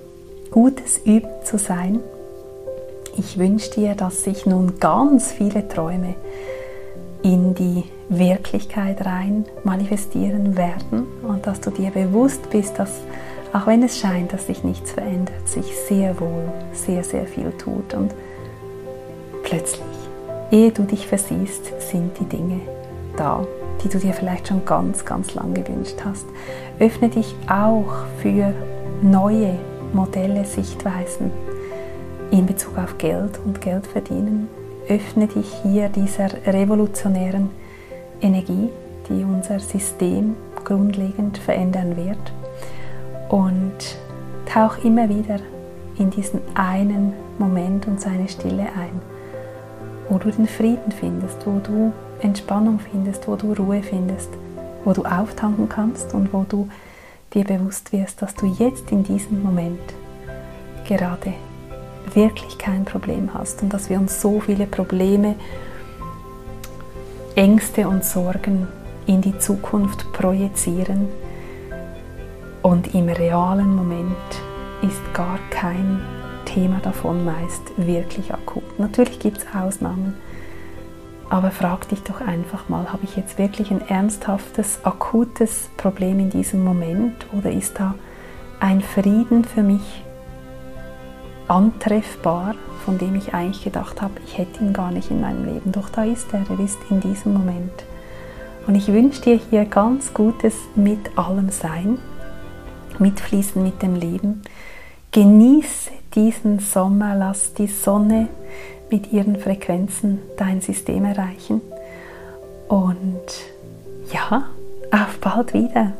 gutes 0.53 0.99
Üben 0.99 1.29
zu 1.43 1.59
sein. 1.59 1.99
Ich 3.17 3.37
wünsche 3.37 3.73
dir, 3.73 3.97
dass 3.97 4.23
sich 4.23 4.47
nun 4.47 4.79
ganz 4.79 5.33
viele 5.33 5.67
Träume 5.67 6.15
in 7.25 7.53
die 7.57 7.83
Wirklichkeit 8.09 9.05
rein 9.05 9.45
manifestieren 9.65 10.57
werden 10.57 11.05
und 11.27 11.49
dass 11.49 11.61
du 11.61 11.71
dir 11.71 11.91
bewusst 11.91 12.49
bist, 12.51 12.79
dass 12.79 12.93
auch 13.53 13.67
wenn 13.67 13.83
es 13.83 13.99
scheint, 13.99 14.33
dass 14.33 14.47
sich 14.47 14.63
nichts 14.63 14.93
verändert, 14.93 15.49
sich 15.49 15.67
sehr 15.89 16.21
wohl 16.21 16.53
sehr, 16.73 17.03
sehr 17.03 17.27
viel 17.27 17.51
tut 17.59 17.93
und 17.95 18.15
plötzlich 19.43 20.08
Ehe 20.51 20.73
du 20.73 20.85
dich 20.85 21.07
versiehst, 21.07 21.81
sind 21.81 22.19
die 22.19 22.25
Dinge 22.25 22.61
da, 23.17 23.47
die 23.83 23.89
du 23.89 23.99
dir 23.99 24.15
vielleicht 24.15 24.49
schon 24.49 24.65
ganz, 24.65 25.05
ganz 25.05 25.35
lang 25.35 25.53
gewünscht 25.53 25.97
hast. 26.05 26.25
Öffne 26.79 27.11
dich 27.11 27.35
auch 27.49 28.07
für 28.23 28.55
neue 29.03 29.59
Modelle, 29.93 30.45
Sichtweisen 30.45 31.31
in 32.31 32.47
Bezug 32.47 32.79
auf 32.79 32.97
Geld 32.97 33.39
und 33.45 33.61
Geld 33.61 33.87
verdienen. 33.87 34.49
Öffne 34.89 35.27
dich 35.27 35.53
hier 35.63 35.91
dieser 35.91 36.31
revolutionären 36.47 37.51
Energie, 38.23 38.71
die 39.09 39.25
unser 39.25 39.61
System 39.61 40.35
grundlegend 40.65 41.37
verändern 41.37 41.97
wird. 41.97 42.33
Und 43.29 43.99
tauch 44.47 44.79
immer 44.83 45.11
wieder 45.11 45.41
in 45.99 46.09
diesen 46.09 46.41
einen 46.55 47.13
Moment 47.39 47.87
und 47.87 48.01
seine 48.01 48.29
Stille 48.29 48.63
ein 48.63 49.18
wo 50.09 50.19
du 50.19 50.31
den 50.31 50.49
Frieden 50.49 50.93
findest, 50.93 51.47
wo 51.47 51.59
du 51.59 51.93
Entspannung 52.21 52.79
findest, 52.79 53.29
wo 53.29 53.37
du 53.37 53.53
Ruhe 53.53 53.83
findest, 53.83 54.31
wo 54.85 54.93
du 54.93 55.05
auftanken 55.05 55.69
kannst 55.69 56.15
und 56.15 56.33
wo 56.33 56.45
du 56.49 56.69
dir 57.35 57.45
bewusst 57.45 57.93
wirst, 57.93 58.23
dass 58.23 58.35
du 58.35 58.47
jetzt 58.47 58.91
in 58.91 59.05
diesem 59.05 59.43
Moment 59.43 59.81
gerade 60.87 61.35
wirklich 62.15 62.57
kein 62.59 62.85
Problem 62.85 63.35
hast 63.35 63.63
und 63.63 63.73
dass 63.73 63.91
wir 63.91 63.99
uns 63.99 64.21
so 64.21 64.41
viele 64.41 64.67
Probleme, 64.67 65.35
Ängste 67.35 67.87
und 67.87 68.05
Sorgen 68.05 68.67
in 69.07 69.21
die 69.21 69.39
Zukunft 69.39 70.13
projizieren 70.13 71.09
und 72.63 72.95
im 72.95 73.09
realen 73.09 73.77
Moment 73.77 74.09
ist 74.83 75.15
gar 75.15 75.39
kein 75.51 76.01
Thema 76.59 76.81
davon 76.83 77.25
meist 77.25 77.63
wirklich 77.77 78.35
akut. 78.35 78.81
Natürlich 78.81 79.21
gibt 79.21 79.39
es 79.39 79.47
Ausnahmen, 79.55 80.15
Aber 81.31 81.51
frag 81.51 81.89
dich 81.89 82.03
doch 82.03 82.21
einfach 82.21 82.69
mal, 82.69 82.91
habe 82.93 83.05
ich 83.05 83.17
jetzt 83.17 83.39
wirklich 83.39 83.71
ein 83.71 83.87
ernsthaftes, 83.87 84.81
akutes 84.83 85.69
Problem 85.77 86.19
in 86.19 86.31
diesem 86.31 86.65
Moment 86.65 87.27
oder 87.33 87.53
ist 87.53 87.79
da 87.79 87.95
ein 88.61 88.81
Frieden 88.81 89.45
für 89.45 89.63
mich 89.63 90.03
antreffbar, 91.47 92.55
von 92.85 92.99
dem 92.99 93.15
ich 93.15 93.35
eigentlich 93.35 93.63
gedacht 93.63 94.01
habe, 94.01 94.15
ich 94.25 94.39
hätte 94.39 94.65
ihn 94.65 94.73
gar 94.73 94.91
nicht 94.91 95.11
in 95.11 95.21
meinem 95.21 95.45
Leben. 95.45 95.71
Doch 95.71 95.91
da 95.91 96.03
ist 96.05 96.33
er, 96.33 96.45
er 96.49 96.65
ist 96.65 96.79
in 96.91 97.01
diesem 97.01 97.35
Moment. 97.35 97.85
Und 98.67 98.75
ich 98.75 98.89
wünsche 98.89 99.21
dir 99.21 99.37
hier 99.37 99.65
ganz 99.65 100.13
Gutes 100.15 100.55
mit 100.75 101.17
allem 101.17 101.51
Sein, 101.51 101.99
mitfließen 102.99 103.63
mit 103.63 103.83
dem 103.83 103.95
Leben. 103.95 104.43
Genieße 105.13 105.91
diesen 106.15 106.59
Sommer, 106.59 107.15
lass 107.15 107.55
die 107.55 107.67
Sonne 107.67 108.29
mit 108.91 109.13
ihren 109.13 109.37
Frequenzen 109.37 110.21
dein 110.37 110.61
System 110.61 111.05
erreichen. 111.05 111.61
Und 112.69 113.27
ja, 114.13 114.45
auf 114.91 115.19
bald 115.21 115.55
wieder. 115.55 115.93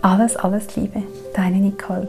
Alles, 0.00 0.36
alles 0.36 0.74
Liebe, 0.76 1.02
deine 1.34 1.58
Nicole. 1.58 2.08